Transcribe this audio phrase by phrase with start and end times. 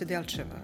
[0.00, 0.56] Goce Delčeva.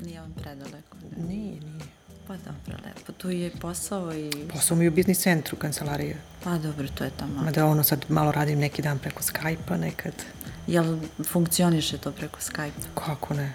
[0.00, 0.96] Nije vam predaleko.
[1.10, 1.22] Da.
[1.22, 1.84] Nije, nije.
[2.26, 3.12] Pa dobro, lepo.
[3.12, 4.30] Tu je posao i...
[4.52, 6.16] Posao mi je u biznis centru kancelarije.
[6.44, 7.42] Pa dobro, to je tamo.
[7.42, 10.12] Mada ono sad malo radim neki dan preko Skype-a nekad.
[10.66, 13.00] Jel funkcioniše to preko Skype-a?
[13.00, 13.52] Kako ne?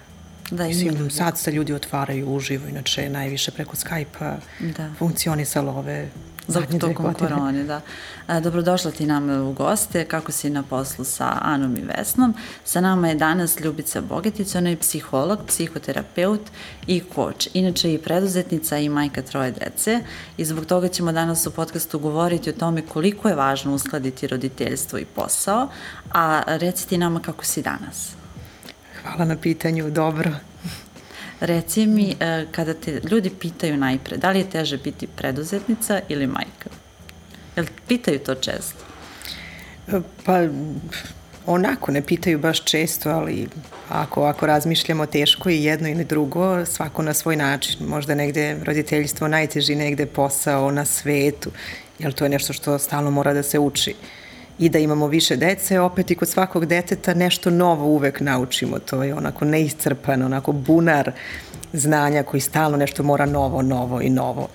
[0.50, 1.10] Da, Mislim, ljudi.
[1.10, 4.36] sad se ljudi otvaraju uživo, inače najviše preko Skype-a
[4.76, 4.92] Da.
[4.98, 6.08] funkcionisalo ove
[6.48, 7.80] zadnje tokom korone, da.
[8.26, 12.34] A, dobrodošla ti nam u goste, kako si na poslu sa Anom i Vesnom.
[12.64, 16.40] Sa nama je danas Ljubica Bogetić, ona je psiholog, psihoterapeut
[16.86, 17.48] i koč.
[17.54, 20.00] Inače i preduzetnica i majka troje dece
[20.36, 24.98] i zbog toga ćemo danas u podcastu govoriti o tome koliko je važno uskladiti roditeljstvo
[24.98, 25.68] i posao,
[26.12, 28.12] a reci ti nama kako si danas.
[29.02, 30.30] Hvala na pitanju, dobro.
[31.44, 36.26] Reci mi, e, kada te ljudi pitaju najpre, da li je teže biti preduzetnica ili
[36.26, 36.70] majka?
[37.56, 38.84] Jel pitaju to često?
[40.24, 40.40] Pa,
[41.46, 43.48] onako, ne pitaju baš često, ali
[43.88, 47.86] ako, ako razmišljamo teško i jedno i drugo, svako na svoj način.
[47.86, 51.50] Možda negde roditeljstvo najteži, negde posao na svetu,
[51.98, 53.94] jer to je nešto što stalno mora da se uči.
[54.58, 58.78] I da imamo više dece, opet i kod svakog deteta nešto novo uvek naučimo.
[58.78, 61.12] To je onako neiscrpan, onako bunar
[61.72, 64.48] znanja koji stalno nešto mora novo, novo i novo.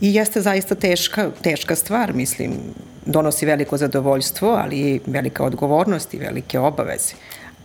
[0.00, 2.52] I jeste zaista teška, teška stvar, mislim,
[3.06, 7.14] donosi veliko zadovoljstvo, ali i velika odgovornost i velike obaveze.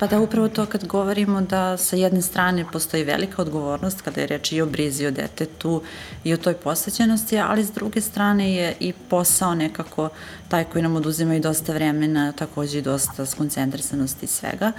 [0.03, 4.27] Pa da upravo to kad govorimo da sa jedne strane postoji velika odgovornost kada je
[4.27, 5.81] reč i o brizi o detetu
[6.23, 10.09] i o toj posvećenosti, ali s druge strane je i posao nekako
[10.47, 14.71] taj koji nam oduzima i dosta vremena, takođe i dosta skoncentrisanosti i svega.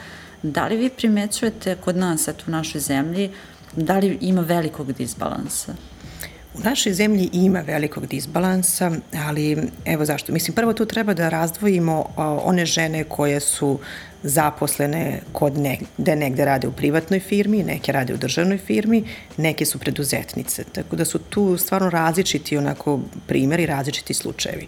[0.43, 3.31] Da li vi primećujete kod nas, eto u našoj zemlji,
[3.77, 5.73] da li ima velikog disbalansa?
[6.55, 8.91] U našoj zemlji ima velikog disbalansa,
[9.27, 10.33] ali evo zašto.
[10.33, 12.05] Mislim, prvo tu treba da razdvojimo
[12.45, 13.79] one žene koje su
[14.23, 19.05] zaposlene kod negde, negde rade u privatnoj firmi, neke rade u državnoj firmi,
[19.37, 20.65] neke su preduzetnice.
[20.65, 24.67] Tako da su tu stvarno različiti onako primjeri, različiti slučajevi.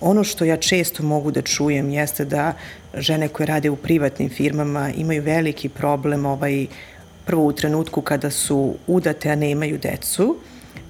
[0.00, 2.52] Ono što ja često mogu da čujem jeste da
[2.94, 6.66] žene koje rade u privatnim firmama imaju veliki problem ovaj,
[7.24, 10.36] prvo u trenutku kada su udate, a ne imaju decu,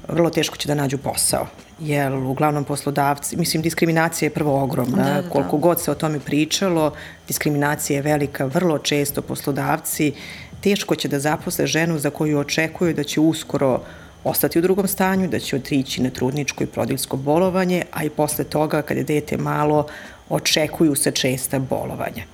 [0.09, 1.47] vrlo teško će da nađu posao.
[1.81, 5.29] Jer uglavnom poslodavci, mislim diskriminacija je prvo ogromna, Da, da, da.
[5.31, 6.93] koliko god se o tome pričalo,
[7.29, 10.13] diskriminacija je velika, vrlo često poslodavci
[10.61, 13.81] teško će da zaposle ženu za koju očekuju da će uskoro
[14.25, 18.45] ostati u drugom stanju, da će otići na trudničko i prodiljsko bolovanje, a i posle
[18.45, 19.87] toga, kada je dete malo,
[20.29, 22.25] očekuju se česta bolovanja.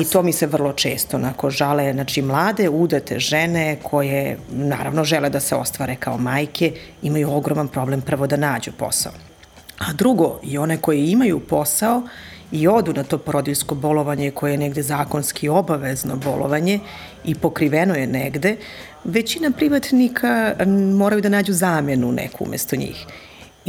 [0.00, 5.30] I to mi se vrlo često onako žale, znači mlade, udate žene koje naravno žele
[5.30, 9.12] da se ostvare kao majke, imaju ogroman problem prvo da nađu posao.
[9.78, 12.02] A drugo, i one koje imaju posao
[12.52, 16.78] i odu na to porodiljsko bolovanje koje je negde zakonski obavezno bolovanje
[17.24, 18.56] i pokriveno je negde,
[19.04, 20.54] većina privatnika
[20.96, 23.06] moraju da nađu zamenu neku umesto njih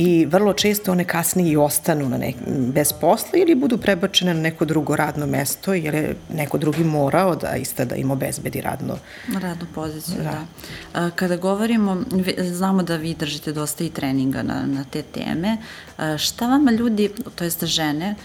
[0.02, 4.42] i vrlo često one kasnije i ostanu na nek, bez posla ili budu prebačene na
[4.42, 8.98] neko drugo radno mesto jer je neko drugi morao da ista da im obezbedi radno.
[9.42, 10.24] Radnu poziciju, da.
[10.24, 10.46] da.
[10.94, 12.04] A, Kada govorimo,
[12.38, 15.58] znamo da vi držite dosta i treninga na, na te teme,
[15.98, 18.16] A, šta vama ljudi, to jest žene,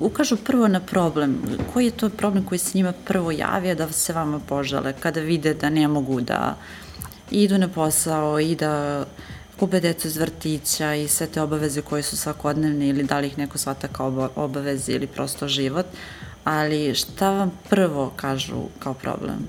[0.00, 1.42] ukažu prvo na problem?
[1.72, 5.54] Koji je to problem koji se njima prvo javija da se vama požale kada vide
[5.54, 6.56] da ne mogu da
[7.30, 9.04] idu na posao i da
[9.62, 13.38] kupe decu iz vrtića i sve te obaveze koje su svakodnevne ili da li ih
[13.38, 15.86] neko shvata kao oba- obaveze ili prosto život,
[16.44, 19.48] ali šta vam prvo kažu kao problem?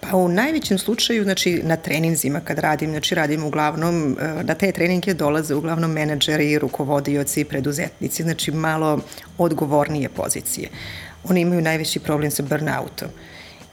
[0.00, 4.72] Pa u najvećem slučaju, znači na treninzima kad radim, znači radim uglavnom, e, na te
[4.72, 9.00] treninge dolaze uglavnom menadžeri, rukovodioci, preduzetnici, znači malo
[9.38, 10.68] odgovornije pozicije.
[11.24, 13.08] Oni imaju najveći problem sa burnoutom.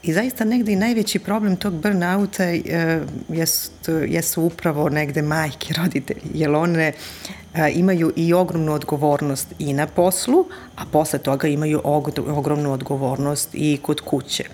[0.02, 6.22] I zaista negde i najveći problem tog burnouta e, jest, jesu upravo negde majke, roditelji,
[6.34, 6.92] jer one
[7.54, 10.44] e, imaju i ogromnu odgovornost i na poslu,
[10.76, 14.44] a posle toga imaju og, ogromnu odgovornost i kod kuće.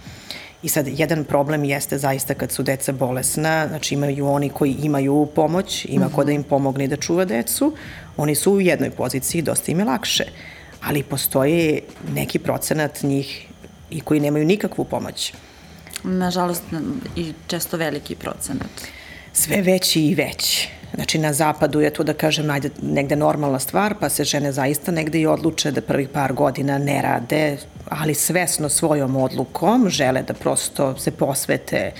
[0.63, 5.29] I sad, jedan problem jeste zaista kad su deca bolesna, znači imaju oni koji imaju
[5.35, 7.73] pomoć, ima ko da im pomogne i da čuva decu,
[8.17, 10.25] oni su u jednoj poziciji, dosta im je lakše.
[10.81, 11.81] Ali postoje
[12.15, 13.46] neki procenat njih
[13.91, 15.33] i koji nemaju nikakvu pomoć.
[16.05, 16.63] Nažalost,
[17.17, 18.71] i često veliki procenat.
[19.33, 20.69] Sve veći i veći.
[20.95, 24.93] Znači, na zapadu je to, da kažem, najde, negde normalna stvar, pa se žene zaista
[24.93, 27.57] negde i odluče da prvih par godina ne rade,
[27.89, 31.93] ali svesno svojom odlukom žele da prosto se posvete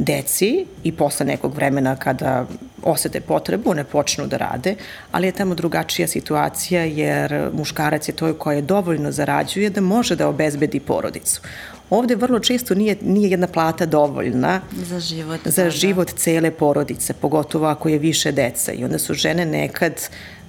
[0.00, 2.46] deci i posle nekog vremena kada
[2.82, 4.74] osete potrebu, one počnu da rade,
[5.12, 10.16] ali je tamo drugačija situacija jer muškarac je to koji je dovoljno zarađuje da može
[10.16, 11.40] da obezbedi porodicu.
[11.90, 16.16] Ovde vrlo često nije, nije jedna plata dovoljna za život, za da, život da.
[16.16, 18.72] cele porodice, pogotovo ako je više deca.
[18.72, 19.92] I onda su žene nekad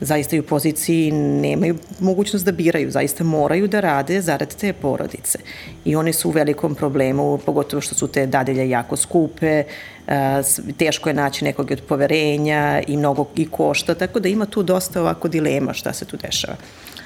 [0.01, 5.39] zaista i u poziciji nemaju mogućnost da biraju, zaista moraju da rade zarad te porodice.
[5.85, 9.63] I one su u velikom problemu, pogotovo što su te dadelje jako skupe,
[10.77, 15.01] teško je naći nekog od poverenja i mnogo i košta, tako da ima tu dosta
[15.01, 16.55] ovako dilema šta se tu dešava.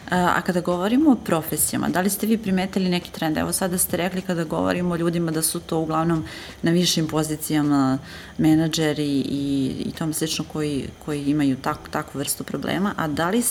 [0.10, 3.38] A kada govorimo o profesijama, da li ste vi primetili neki trend?
[3.38, 6.26] Evo sada ste rekli kada govorimo o ljudima da su to uglavnom
[6.62, 7.98] na višim pozicijama
[8.38, 13.44] menadžeri i, i tom slično koji, koji imaju tak, takvu vrstu problema, a da li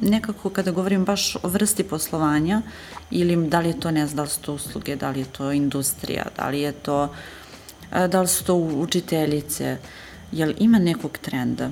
[0.00, 2.62] nekako kada govorim baš o vrsti poslovanja
[3.10, 5.24] ili da li je to, ne znam, da li su to usluge, da li je
[5.24, 7.14] to industrija, da li je to,
[8.08, 9.76] da li su to učiteljice,
[10.32, 11.70] jel ima nekog trenda?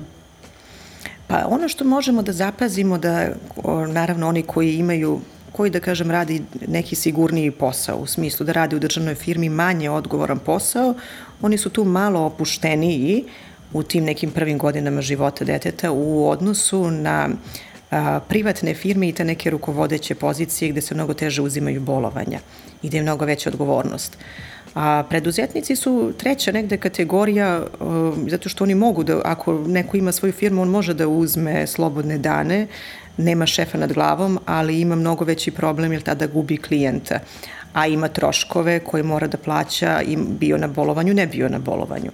[1.29, 3.27] Pa ono što možemo da zapazimo da,
[3.63, 5.19] o, naravno, oni koji imaju
[5.51, 9.89] koji, da kažem, radi neki sigurniji posao, u smislu da radi u državnoj firmi manje
[9.89, 10.93] odgovoran posao,
[11.41, 13.23] oni su tu malo opušteniji
[13.73, 17.29] u tim nekim prvim godinama života deteta u odnosu na
[17.91, 22.39] a, privatne firme i te neke rukovodeće pozicije gde se mnogo teže uzimaju bolovanja
[22.81, 24.17] i gde je mnogo veća odgovornost.
[24.75, 30.11] A preduzetnici su treća negde kategorija um, zato što oni mogu da, ako neko ima
[30.11, 32.67] svoju firmu, on može da uzme slobodne dane,
[33.17, 37.19] nema šefa nad glavom, ali ima mnogo veći problem jer tada gubi klijenta
[37.73, 42.11] a ima troškove koje mora da plaća i bio na bolovanju, ne bio na bolovanju.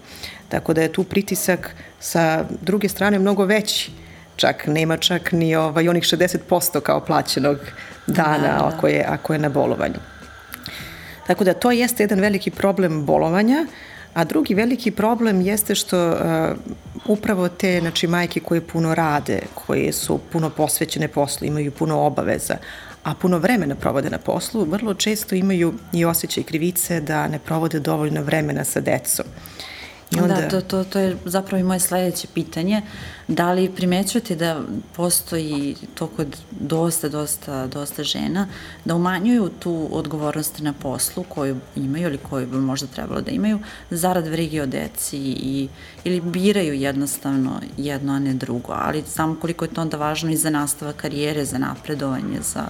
[0.49, 3.91] Tako da je tu pritisak sa druge strane mnogo veći.
[4.35, 7.57] Čak nema čak ni ovaj, onih 60% kao plaćenog
[8.07, 8.71] dana da, da.
[8.73, 9.99] Ako, je, ako je na bolovanju.
[11.27, 13.66] Tako da to jeste jedan veliki problem bolovanja,
[14.13, 16.18] a drugi veliki problem jeste što uh,
[17.06, 22.57] upravo te znači, majke koje puno rade, koje su puno posvećene poslu, imaju puno obaveza,
[23.04, 27.80] a puno vremena provode na poslu, vrlo često imaju i osjećaj krivice da ne provode
[27.80, 29.25] dovoljno vremena sa decom.
[30.11, 30.35] I onda...
[30.35, 32.81] Da, to, to, to je zapravo i moje sledeće pitanje.
[33.27, 34.61] Da li primećujete da
[34.95, 38.47] postoji to kod dosta, dosta, dosta žena,
[38.85, 43.59] da umanjuju tu odgovornost na poslu koju imaju ili koju bi možda trebalo da imaju,
[43.89, 45.67] zarad vrige o deci i,
[46.03, 50.37] ili biraju jednostavno jedno, a ne drugo, ali samo koliko je to onda važno i
[50.37, 52.67] za nastavak karijere, za napredovanje, za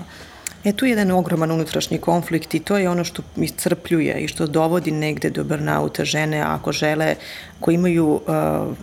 [0.66, 4.48] E, tu je jedan ogroman unutrašnji konflikt i to je ono što iscrpljuje i što
[4.48, 7.16] dovodi negde do burnauta žene ako žele,
[7.60, 8.22] koji imaju uh,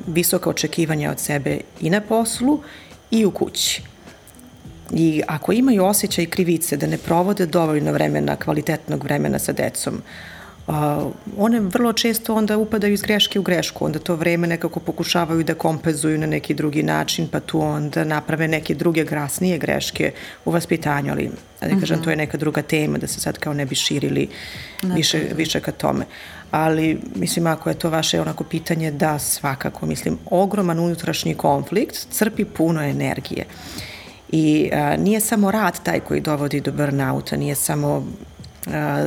[0.07, 2.61] visoka očekivanja od sebe i na poslu
[3.11, 3.83] i u kući.
[4.91, 10.32] I ako imaju osjećaj krivice da ne provode dovoljno vremena, kvalitetnog vremena sa decom, uh,
[11.37, 15.55] one vrlo često onda upadaju iz greške u grešku, onda to vreme nekako pokušavaju da
[15.55, 20.13] kompenzuju na neki drugi način, pa tu onda naprave neke druge grasnije greške
[20.45, 21.31] u vaspitanju, ali
[21.61, 22.05] da ne kažem, mm -hmm.
[22.05, 24.29] to je neka druga tema, da se sad kao ne bi širili
[24.83, 25.35] ne, više, da.
[25.35, 26.05] više ka tome.
[26.51, 32.45] Ali, mislim, ako je to vaše onako pitanje, da, svakako, mislim, ogroman unutrašnji konflikt crpi
[32.45, 33.45] puno energije.
[34.33, 38.07] I a, nije samo rad taj koji dovodi do burnouta, nije samo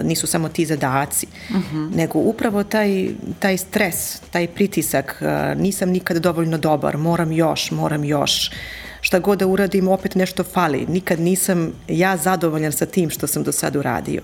[0.04, 1.78] nisu samo ti zadaci, uh mhm.
[1.78, 1.96] -huh.
[1.96, 3.10] nego upravo taj,
[3.40, 5.24] taj stres, taj pritisak,
[5.56, 8.52] nisam nikad dovoljno dobar, moram još, moram još,
[9.02, 10.86] šta god da uradim, opet nešto fali.
[10.90, 14.22] Nikad nisam ja zadovoljan sa tim što sam do sad uradio.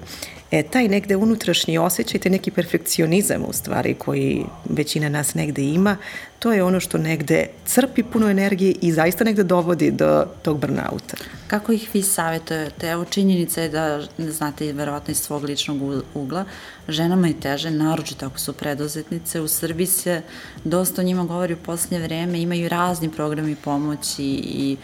[0.51, 5.97] E, taj negde unutrašnji osjećaj, taj neki perfekcionizam u stvari koji većina nas negde ima,
[6.39, 11.17] to je ono što negde crpi puno energije i zaista negde dovodi do tog burnouta.
[11.47, 12.87] Kako ih vi savjetujete?
[12.87, 16.45] Evo činjenica je da, znate, verovatno iz svog ličnog ugla,
[16.87, 19.41] ženama je teže, naročito ako su preduzetnice.
[19.41, 20.21] U Srbiji se
[20.63, 24.77] dosta o njima govori u poslednje vreme, imaju razni programi pomoći i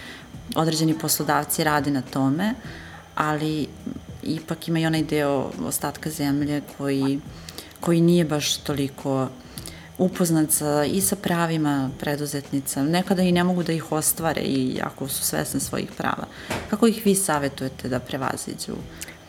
[0.56, 2.54] određeni poslodavci rade na tome,
[3.16, 3.68] ali
[4.28, 7.20] ipak ima i onaj deo ostatka zemlje koji,
[7.80, 9.28] koji nije baš toliko
[9.98, 12.84] upoznat sa, i sa pravima preduzetnica.
[12.84, 16.28] Nekada i ne mogu da ih ostvare i ako su svesne svojih prava.
[16.70, 18.74] Kako ih vi savjetujete da prevaziđu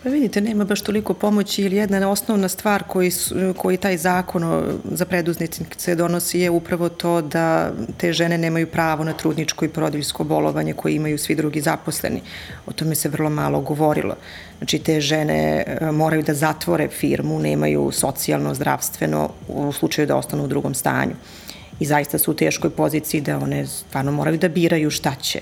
[0.03, 3.11] Pa vidite, nema baš toliko pomoći ili jedna osnovna stvar koji,
[3.57, 4.43] koji taj zakon
[4.91, 10.23] za preduznice donosi je upravo to da te žene nemaju pravo na trudničko i porodiljsko
[10.23, 12.21] bolovanje koje imaju svi drugi zaposleni.
[12.65, 14.15] O tome se vrlo malo govorilo.
[14.57, 20.43] Znači, te žene e, moraju da zatvore firmu, nemaju socijalno, zdravstveno u slučaju da ostanu
[20.43, 21.15] u drugom stanju.
[21.79, 25.39] I zaista su u teškoj poziciji da one stvarno moraju da biraju šta će.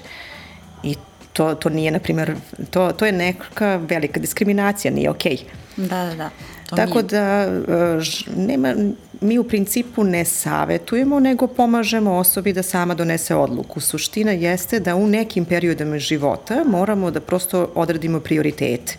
[0.83, 0.95] I
[1.37, 2.35] to, to nije, na primjer,
[2.69, 5.37] to, to je neka velika diskriminacija, nije okej.
[5.37, 5.89] Okay.
[5.89, 6.29] Da, da, da.
[6.69, 7.03] To Tako nije.
[7.03, 8.75] da e, ž, nema,
[9.21, 13.79] mi u principu ne savetujemo, nego pomažemo osobi da sama donese odluku.
[13.79, 18.97] Suština jeste da u nekim periodama života moramo da prosto odredimo prioritete.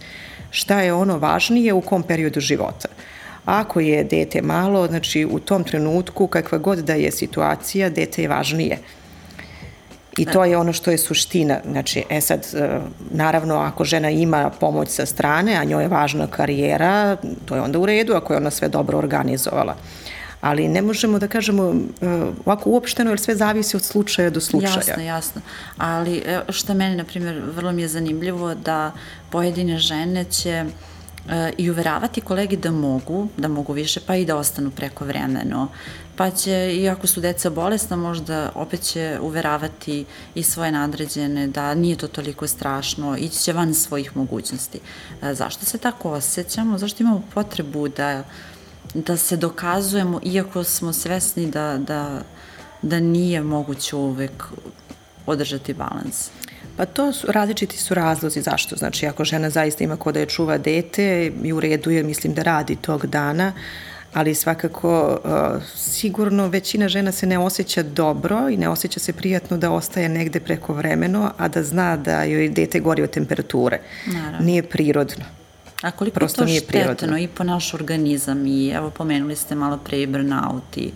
[0.50, 2.88] Šta je ono važnije u kom periodu života.
[3.44, 8.28] Ako je dete malo, znači u tom trenutku, kakva god da je situacija, dete je
[8.28, 8.78] važnije.
[10.18, 11.60] I to je ono što je suština.
[11.70, 16.26] Znači, e sad, e, naravno, ako žena ima pomoć sa strane, a njoj je važna
[16.26, 19.76] karijera, to je onda u redu ako je ona sve dobro organizovala.
[20.40, 22.06] Ali ne možemo da kažemo e,
[22.44, 24.74] ovako uopšteno, jer sve zavisi od slučaja do slučaja.
[24.74, 25.40] Jasno, jasno.
[25.76, 28.92] Ali što meni, na primjer, vrlo mi je zanimljivo da
[29.30, 30.64] pojedine žene će
[31.56, 35.68] i uveravati kolegi da mogu, da mogu više, pa i da ostanu preko vremeno.
[36.18, 41.96] Pa će, iako su deca bolesna, možda opet će uveravati i svoje nadređene da nije
[41.96, 44.80] to toliko strašno, ići će van svojih mogućnosti.
[45.22, 46.78] E, zašto se tako osjećamo?
[46.78, 48.24] Zašto imamo potrebu da,
[48.94, 52.22] da se dokazujemo, iako smo svesni da, da,
[52.82, 54.44] da nije moguće uvek
[55.26, 56.30] održati balans?
[56.76, 58.76] Pa to su, različiti su razlozi zašto.
[58.76, 62.34] Znači, ako žena zaista ima ko da je čuva dete i u redu je, mislim
[62.34, 63.52] da radi tog dana,
[64.18, 69.56] ali svakako uh, sigurno većina žena se ne osjeća dobro i ne osjeća se prijatno
[69.56, 73.80] da ostaje negde preko vremeno, a da zna da joj dete gori od temperature.
[74.06, 74.46] Naravno.
[74.46, 75.24] Nije prirodno.
[75.82, 77.18] A koliko Prosto to štetno prirodno.
[77.18, 80.92] i po naš organizam i evo pomenuli ste malo pre i burnout i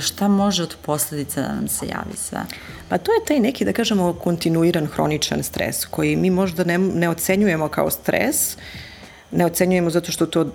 [0.00, 2.40] šta može od posledica da nam se javi sve?
[2.88, 7.08] Pa to je taj neki, da kažemo, kontinuiran hroničan stres koji mi možda ne, ne
[7.08, 8.56] ocenjujemo kao stres,
[9.34, 10.46] ne ocenjujemo zato što to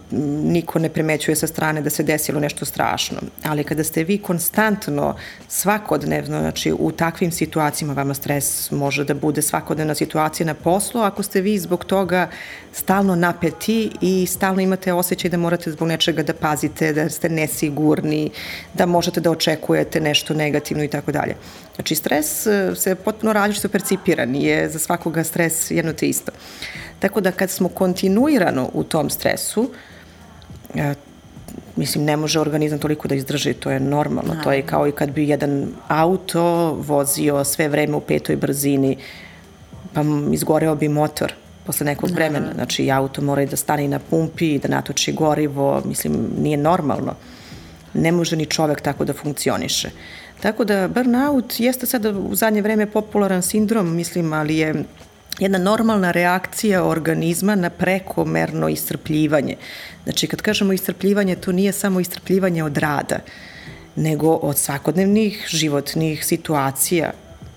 [0.43, 3.17] niko ne primećuje sa strane da se desilo nešto strašno.
[3.43, 5.15] Ali kada ste vi konstantno,
[5.47, 11.23] svakodnevno, znači u takvim situacijama vama stres može da bude svakodnevna situacija na poslu, ako
[11.23, 12.29] ste vi zbog toga
[12.73, 18.31] stalno napeti i stalno imate osjećaj da morate zbog nečega da pazite, da ste nesigurni,
[18.73, 21.35] da možete da očekujete nešto negativno i tako dalje.
[21.75, 26.31] Znači, stres e, se potpuno različito percipira, nije za svakoga stres jedno te isto.
[26.99, 29.69] Tako da kad smo kontinuirano u tom stresu,
[30.75, 30.93] e,
[31.75, 34.27] mislim, ne može organizam toliko da izdrži, to je normalno.
[34.27, 34.43] Naravno.
[34.43, 38.97] To je kao i kad bi jedan auto vozio sve vreme u petoj brzini,
[39.93, 40.01] pa
[40.31, 41.33] izgoreo bi motor
[41.65, 42.53] posle nekog vremena.
[42.53, 46.57] Znači, i auto mora i da stane na pumpi i da natoči gorivo, mislim, nije
[46.57, 47.15] normalno.
[47.93, 49.89] Ne može ni čovek tako da funkcioniše.
[50.41, 54.83] Tako da burnout jeste sada u zadnje vreme popularan sindrom, mislim, ali je
[55.39, 59.55] jedna normalna reakcija organizma na prekomerno iscrpljivanje.
[60.03, 63.19] Znači, kad kažemo iscrpljivanje, to nije samo iscrpljivanje od rada,
[63.95, 67.11] nego od svakodnevnih životnih situacija,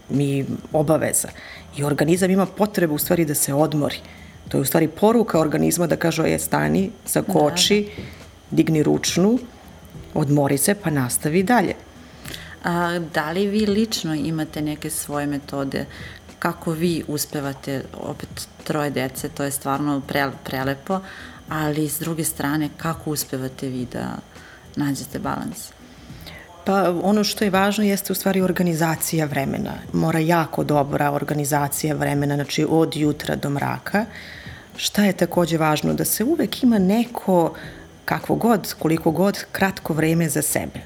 [0.08, 1.28] mi obaveza.
[1.76, 3.96] I organizam ima potrebu u stvari da se odmori.
[4.48, 8.08] To je u stvari poruka organizma da kaže, je stani, zakoči, da, da.
[8.50, 9.38] digni ručnu,
[10.14, 11.74] odmori se pa nastavi dalje.
[12.64, 15.86] A, da li vi lično imate neke svoje metode
[16.42, 21.00] kako vi uspevate, opet troje dece, to je stvarno pre, prelepo,
[21.48, 24.18] ali s druge strane kako uspevate vi da
[24.76, 25.70] nađete balans?
[26.64, 29.72] Pa ono što je važno jeste u stvari organizacija vremena.
[29.92, 34.04] Mora jako dobra organizacija vremena, znači od jutra do mraka.
[34.76, 35.94] Šta je takođe važno?
[35.94, 37.54] Da se uvek ima neko,
[38.04, 40.82] kakvo god, koliko god, kratko vreme za sebe.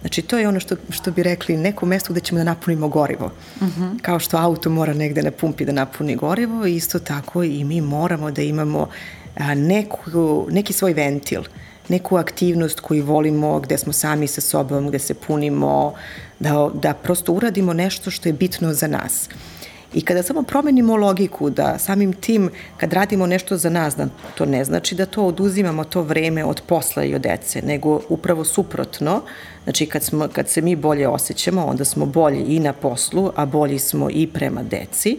[0.00, 3.30] Znači, to je ono što, što bi rekli, neko mesto gde ćemo da napunimo gorivo.
[3.60, 3.82] Uh mhm.
[3.82, 4.02] -huh.
[4.02, 8.30] Kao što auto mora negde na pumpi da napuni gorivo, isto tako i mi moramo
[8.30, 8.88] da imamo
[9.36, 11.42] a, neku, neki svoj ventil,
[11.88, 15.94] neku aktivnost koju volimo, gde smo sami sa sobom, gde se punimo,
[16.38, 19.28] da, da prosto uradimo nešto što je bitno za nas.
[19.28, 19.55] Uh,
[19.94, 24.46] I kada samo promenimo logiku da samim tim kad radimo nešto za nas, da to
[24.46, 29.22] ne znači da to oduzimamo to vreme od posla i od dece, nego upravo suprotno,
[29.64, 33.46] znači kad, smo, kad se mi bolje osjećamo, onda smo bolji i na poslu, a
[33.46, 35.18] bolji smo i prema deci,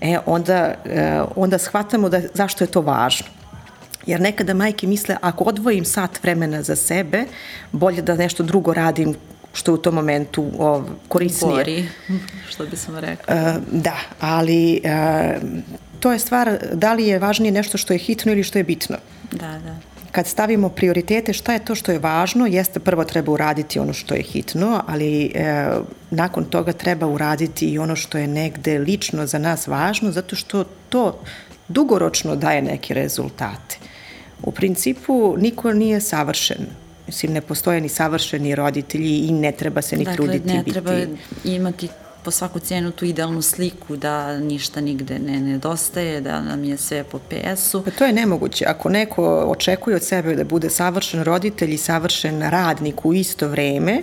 [0.00, 3.26] e, onda, e, onda shvatamo da, zašto je to važno.
[4.06, 7.24] Jer nekada majke misle, ako odvojim sat vremena za sebe,
[7.72, 9.14] bolje da nešto drugo radim
[9.54, 11.54] što je u tom momentu o, korisnije.
[11.54, 11.88] Gori,
[12.50, 13.34] što bi sam rekla.
[13.34, 15.42] Uh, da, ali uh,
[16.00, 18.96] to je stvar da li je važnije nešto što je hitno ili što je bitno.
[19.32, 19.76] Da, da.
[20.12, 24.14] Kad stavimo prioritete, šta je to što je važno, jeste prvo treba uraditi ono što
[24.14, 25.66] je hitno, ali e,
[26.10, 30.64] nakon toga treba uraditi i ono što je negde lično za nas važno, zato što
[30.88, 31.18] to
[31.68, 33.78] dugoročno daje neke rezultate.
[34.42, 36.66] U principu niko nije savršen
[37.06, 40.72] Mislim, ne postoje ni savršeni roditelji i ne treba se ni dakle, truditi biti.
[40.72, 41.88] Dakle, ne treba imati
[42.24, 47.04] po svaku cijenu tu idealnu sliku da ništa nigde ne nedostaje, da nam je sve
[47.04, 47.82] po PS-u.
[47.82, 48.64] Pa to je nemoguće.
[48.68, 54.02] Ako neko očekuje od sebe da bude savršen roditelj i savršen radnik u isto vreme,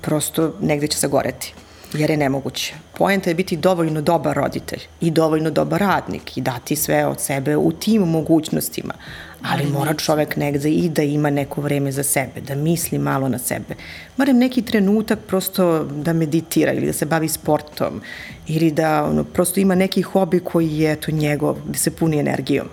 [0.00, 1.54] prosto negde će sagoreti
[1.94, 2.74] jer je nemoguće.
[2.98, 7.56] Poenta je biti dovoljno dobar roditelj i dovoljno dobar radnik i dati sve od sebe
[7.56, 8.94] u tim mogućnostima,
[9.44, 13.38] ali mora čovek negde i da ima neko vreme za sebe, da misli malo na
[13.38, 13.74] sebe.
[14.16, 18.00] Moram neki trenutak prosto da meditira ili da se bavi sportom
[18.46, 22.68] ili da ono, prosto ima neki hobi koji je to njegov, da se puni energijom.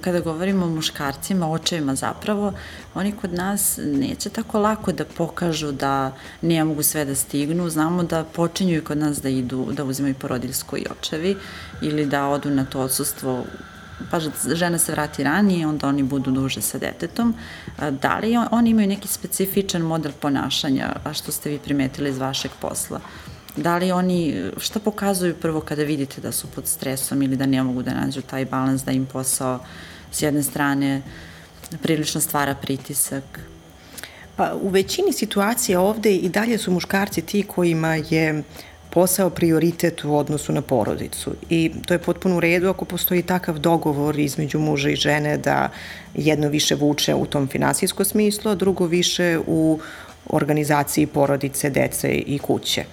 [0.00, 2.52] Kada govorimo o muškarcima, očevima zapravo,
[2.94, 7.70] oni kod nas neće tako lako da pokažu da ne mogu sve da stignu.
[7.70, 11.36] Znamo da počinju i kod nas da idu, da uzimaju porodiljsko i očevi
[11.82, 13.44] ili da odu na to odsustvo
[14.10, 14.20] pa
[14.54, 17.34] žena se vrati ranije, onda oni budu duže sa detetom.
[18.00, 22.50] Da li oni imaju neki specifičan model ponašanja, a što ste vi primetili iz vašeg
[22.60, 23.00] posla?
[23.56, 27.62] Da li oni, šta pokazuju prvo kada vidite da su pod stresom ili da ne
[27.62, 29.58] mogu da nađu taj balans, da im posao
[30.12, 31.02] s jedne strane
[31.82, 33.40] prilično stvara pritisak?
[34.36, 38.42] Pa u većini situacija ovde i dalje su muškarci ti kojima je
[38.96, 43.58] posao prioritet u odnosu na porodicu i to je potpuno u redu ako postoji takav
[43.58, 45.68] dogovor između muža i žene da
[46.14, 49.80] jedno više vuče u tom finansijskom smislu, a drugo više u
[50.26, 52.84] organizaciji porodice, dece i kuće.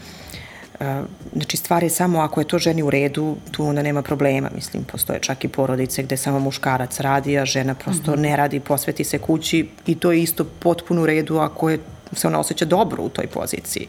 [1.33, 4.49] Znači, stvar je samo ako je to ženi u redu, tu onda nema problema.
[4.55, 8.21] Mislim, postoje čak i porodice gde samo muškarac radi, a žena prosto mm -hmm.
[8.21, 11.79] ne radi, posveti se kući i to je isto potpuno u redu ako je,
[12.11, 13.87] se ona osjeća dobro u toj poziciji,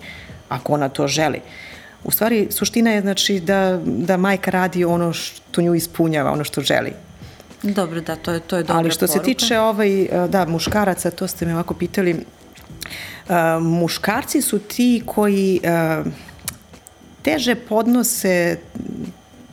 [0.49, 1.41] ako ona to želi.
[2.05, 6.61] U stvari, suština je znači da, da majka radi ono što nju ispunjava, ono što
[6.61, 6.93] želi.
[7.63, 9.19] Dobro, da, to je, to je dobra Ali što poruka.
[9.19, 15.61] se tiče ovaj, da, muškaraca, to ste me ovako pitali, uh, muškarci su ti koji
[15.65, 16.07] uh,
[17.23, 18.59] teže podnose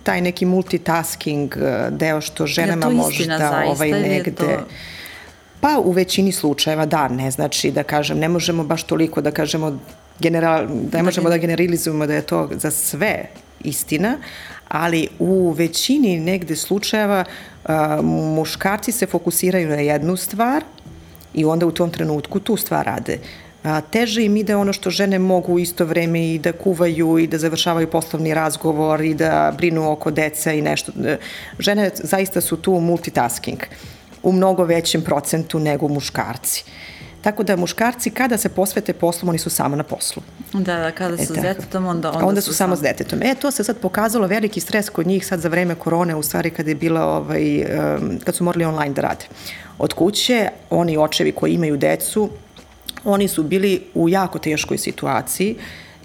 [0.04, 1.56] taj neki multitasking
[1.90, 4.46] deo što ženama ja možda zaista, ovaj negde to...
[5.62, 9.80] Pa u većini slučajeva da, ne znači da kažem, ne možemo baš toliko da kažemo
[10.22, 13.26] general, da ne možemo da generalizujemo da je to za sve
[13.64, 14.18] istina,
[14.68, 17.26] ali u većini negde slučajeva
[17.66, 20.64] a, uh, muškarci se fokusiraju na jednu stvar
[21.34, 23.18] i onda u tom trenutku tu stvar rade
[23.64, 27.28] a, teže im ide ono što žene mogu u isto vreme i da kuvaju i
[27.28, 30.92] da završavaju poslovni razgovor i da brinu oko deca i nešto.
[31.60, 33.60] Žene zaista su tu multitasking
[34.24, 36.64] u mnogo većem procentu nego muškarci.
[37.22, 40.24] Tako da muškarci kada se posvete poslom, oni su samo na poslu.
[40.54, 43.22] Da, da, kada su e, s detetom, onda, onda, onda su, su samo s detetom.
[43.24, 46.50] E, to se sad pokazalo veliki stres kod njih sad za vreme korone, u stvari
[46.50, 47.66] kada je bila, ovaj,
[48.26, 49.26] kad su morali online da rade.
[49.78, 52.30] Od kuće, oni očevi koji imaju decu,
[53.04, 55.56] Oni su bili u jako teškoj situaciji,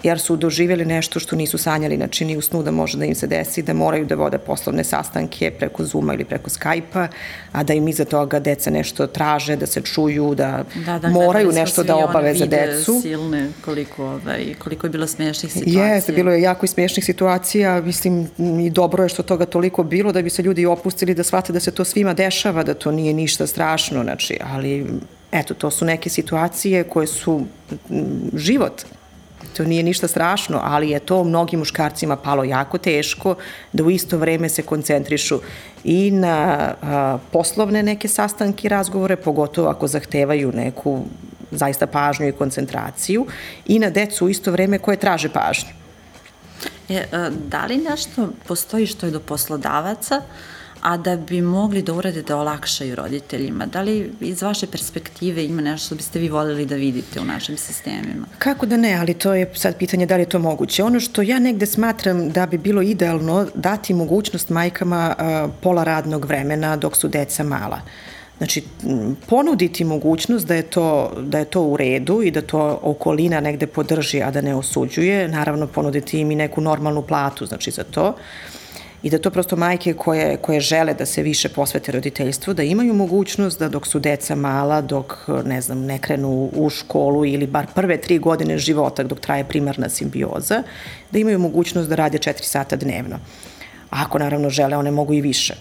[0.03, 3.15] jer su doživjeli nešto što nisu sanjali, znači ni u snu da može da im
[3.15, 7.07] se desi, da moraju da vode poslovne sastanke preko Zuma ili preko Skype-a,
[7.51, 11.51] a da im iza toga deca nešto traže, da se čuju, da, da, da moraju
[11.51, 13.01] nešto da obave za decu.
[13.01, 15.85] silne, koliko, ovaj, koliko je bilo smiješnih situacija.
[15.85, 18.27] Jeste, bilo je jako i smiješnih situacija, mislim
[18.65, 21.59] i dobro je što toga toliko bilo da bi se ljudi opustili da shvate da
[21.59, 24.85] se to svima dešava, da to nije ništa strašno, znači, ali
[25.31, 27.45] eto, to su neke situacije koje su
[28.33, 28.81] život.
[29.57, 33.35] To nije ništa strašno, ali je to mnogim muškarcima palo jako teško
[33.73, 35.39] da u isto vreme se koncentrišu
[35.83, 41.05] i na a, poslovne neke sastanke i razgovore, pogotovo ako zahtevaju neku
[41.51, 43.25] zaista pažnju i koncentraciju
[43.65, 45.69] i na decu u isto vreme koje traže pažnju.
[46.87, 47.07] Je,
[47.49, 50.21] da li nešto postoji što je do poslodavaca,
[50.87, 53.65] a da bi mogli da urade da olakšaju roditeljima.
[53.65, 57.57] Da li iz vaše perspektive ima nešto što biste vi voljeli da vidite u našim
[57.57, 58.27] sistemima?
[58.37, 60.83] Kako da ne, ali to je sad pitanje da li je to moguće.
[60.83, 65.15] Ono što ja negde smatram da bi bilo idealno dati mogućnost majkama
[65.61, 67.81] pola radnog vremena dok su deca mala.
[68.37, 68.63] Znači,
[69.29, 73.67] ponuditi mogućnost da je, to, da je to u redu i da to okolina negde
[73.67, 75.27] podrži, a da ne osuđuje.
[75.27, 78.07] Naravno, ponuditi im i neku normalnu platu, znači, za to.
[78.09, 78.56] Uh,
[79.07, 82.93] i da to prosto majke koje, koje žele da se više posvete roditeljstvu, da imaju
[82.93, 85.13] mogućnost da dok su deca mala, dok
[85.45, 89.89] ne znam, ne krenu u školu ili bar prve tri godine života dok traje primarna
[89.89, 90.63] simbioza,
[91.11, 93.19] da imaju mogućnost da rade četiri sata dnevno.
[93.89, 95.55] Ako naravno žele, one mogu i više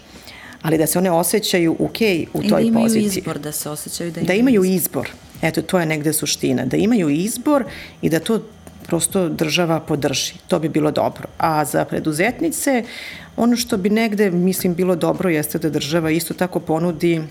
[0.62, 2.66] ali da se one osjećaju okay u toj poziciji.
[2.66, 3.20] I da imaju poziciji.
[3.20, 5.06] izbor, da se osjećaju da imaju, da imaju izbor.
[5.06, 5.10] izbor.
[5.42, 6.64] Eto, to je negde suština.
[6.64, 7.64] Da imaju izbor
[8.02, 8.40] i da to
[8.86, 10.34] prosto država podrži.
[10.48, 11.28] To bi bilo dobro.
[11.38, 12.84] A za preduzetnice,
[13.36, 17.22] ono što bi negde, mislim, bilo dobro jeste da država isto tako ponudi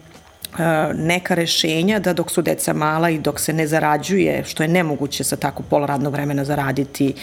[0.96, 5.24] neka rešenja da dok su deca mala i dok se ne zarađuje, što je nemoguće
[5.24, 7.13] sa tako pola radnog vremena zaraditi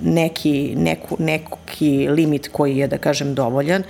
[0.00, 3.82] neki, neku, neki limit koji je, da kažem, dovoljan,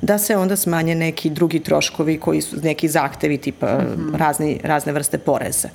[0.00, 4.16] da se onda smanje neki drugi troškovi koji su neki zahtevi tipa mm -hmm.
[4.16, 5.68] razni, razne vrste poreza.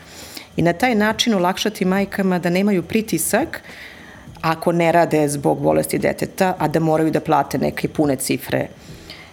[0.58, 3.62] I na taj način olakšati majkama da nemaju pritisak
[4.41, 8.67] ako ne rade zbog bolesti deteta, a da moraju da plate neke pune cifre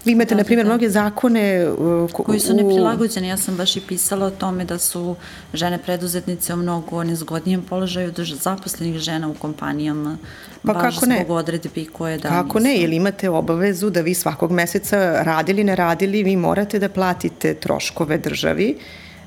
[0.05, 0.71] Vi imate, da, na primjer, da.
[0.71, 1.69] mnoge zakone...
[1.69, 3.29] Uh, ko, koji su neprilagođeni.
[3.29, 5.17] Ja sam baš i pisala o tome da su
[5.55, 10.17] žene preduzetnice u mnogo nezgodnijem položaju od zaposlenih žena u kompanijama.
[10.63, 11.17] Pa baš kako ne?
[11.25, 12.69] zbog odredbi koje da Kako nisu.
[12.69, 17.55] ne, ili imate obavezu da vi svakog meseca radili, ne radili, vi morate da platite
[17.55, 18.77] troškove državi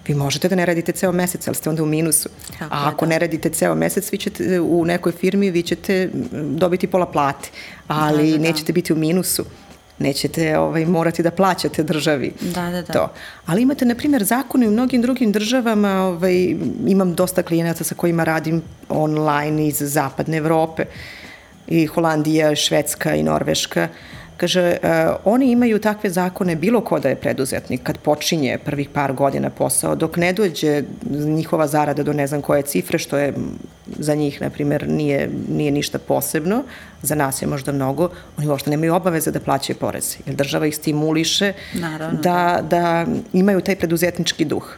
[0.07, 2.29] vi možete da ne radite ceo mesec, ali ste onda u minusu.
[2.59, 3.09] Tako A ako da.
[3.09, 7.49] ne radite ceo mesec, vi ćete u nekoj firmi, vi ćete dobiti pola plate,
[7.87, 8.43] ali da, da, da.
[8.43, 9.45] nećete biti u minusu
[9.99, 12.93] nećete ovaj, morati da plaćate državi da, da, da.
[12.93, 13.11] to.
[13.45, 16.55] Ali imate, na primjer, zakone u mnogim drugim državama, ovaj,
[16.87, 20.85] imam dosta klijenata sa kojima radim online iz zapadne Evrope,
[21.67, 23.87] i Holandija, Švedska i Norveška,
[24.37, 24.89] Kaže, uh,
[25.25, 29.95] oni imaju takve zakone bilo ko da je preduzetnik kad počinje prvih par godina posao,
[29.95, 33.33] dok ne dođe njihova zarada do ne znam koje cifre, što je
[33.99, 36.63] za njih, na primjer, nije, nije ništa posebno,
[37.01, 40.75] za nas je možda mnogo, oni uopšte nemaju obaveze da plaćaju poreze, jer država ih
[40.75, 44.77] stimuliše Naravno, da, da, da imaju taj preduzetnički duh.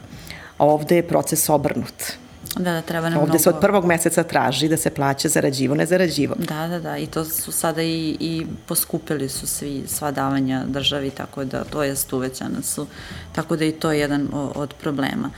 [0.58, 2.19] A ovde je proces obrnut
[2.56, 3.42] Da, da, treba nam Ovde mnogo...
[3.42, 6.34] se od prvog meseca traži da se plaća zarađivo, ne zarađivo.
[6.38, 11.10] Da, da, da, i to su sada i, i poskupili su svi, sva davanja državi,
[11.10, 12.86] tako da, to jest uvećana su,
[13.32, 15.30] tako da i to je jedan od problema.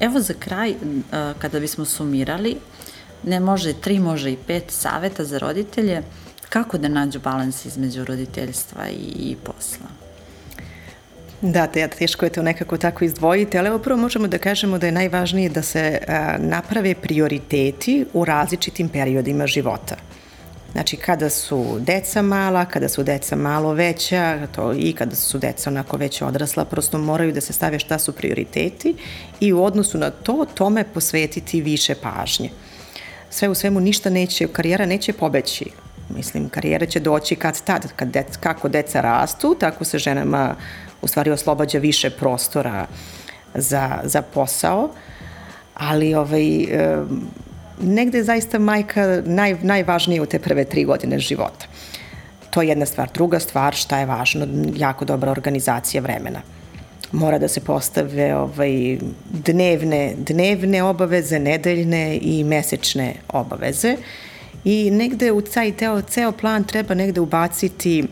[0.00, 0.74] Evo za kraj,
[1.38, 2.56] kada bismo sumirali,
[3.22, 6.02] ne može tri, može i pet saveta za roditelje,
[6.48, 10.03] kako da nađu balans između roditeljstva i, i posla?
[11.46, 14.92] Da, te, teško je to nekako tako izdvojiti, ali prvo možemo da kažemo da je
[14.92, 19.96] najvažnije da se a, naprave prioriteti u različitim periodima života.
[20.72, 25.70] Znači, kada su deca mala, kada su deca malo veća, to i kada su deca
[25.70, 28.94] onako već odrasla, prosto moraju da se stave šta su prioriteti
[29.40, 32.50] i u odnosu na to, tome posvetiti više pažnje.
[33.30, 35.66] Sve u svemu ništa neće, karijera neće pobeći.
[36.16, 40.54] Mislim, karijera će doći kad tad, kad dec, kako deca rastu, tako se ženama
[41.04, 42.86] u stvari oslobađa više prostora
[43.54, 44.90] za, za posao,
[45.74, 46.66] ali ovaj,
[47.80, 51.66] negde je zaista majka naj, najvažnija u te prve tri godine života.
[52.50, 53.08] To je jedna stvar.
[53.14, 56.40] Druga stvar, šta je važno, jako dobra organizacija vremena.
[57.12, 58.98] Mora da se postave ovaj,
[59.30, 63.96] dnevne, dnevne obaveze, nedeljne i mesečne obaveze.
[64.64, 68.04] I negde u taj teo, ceo plan treba negde ubaciti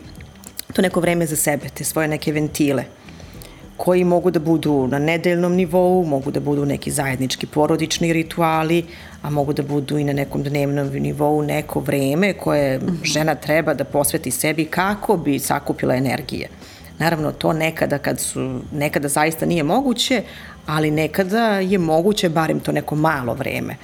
[0.73, 2.83] to neko vreme za sebe, te svoje neke ventile
[3.77, 8.85] koji mogu da budu na nedeljnom nivou, mogu da budu neki zajednički porodični rituali,
[9.21, 13.03] a mogu da budu i na nekom dnevnom nivou neko vreme koje mhm.
[13.03, 16.49] žena treba da posveti sebi kako bi sakupila energije.
[16.99, 20.23] Naravno, to nekada kad su, nekada zaista nije moguće,
[20.65, 23.75] ali nekada je moguće barem to neko malo vreme.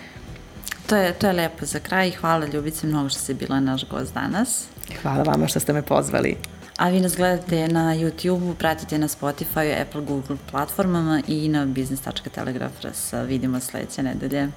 [0.88, 4.14] To je, to je lepo za kraj hvala Ljubice mnogo što si bila naš gost
[4.14, 4.64] danas.
[5.02, 6.38] Hvala vama što ste me pozvali.
[6.80, 13.14] A vi nas gledate na YouTube-u, pratite na Spotify, Apple, Google platformama i na business.telegraph.rs.
[13.28, 14.48] Vidimo sledeće nedelje.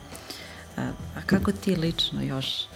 [1.17, 2.67] A kako ti lično još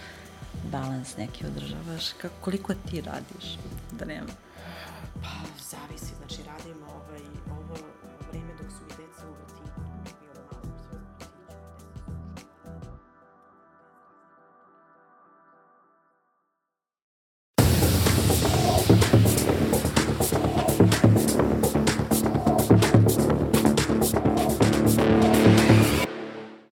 [0.72, 2.12] balans neki održavaš?
[2.12, 3.58] Kako, koliko ti radiš
[3.92, 4.32] da nema?
[5.14, 5.28] Pa,
[5.70, 6.15] zavisi